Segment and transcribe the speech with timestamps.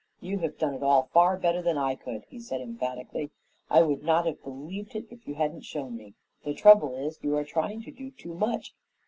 [0.19, 3.29] "You have done it all far better than I could," he said emphatically.
[3.69, 6.15] "I would not have believed it if you hadn't shown me.
[6.43, 8.73] The trouble is, you are trying to do too much.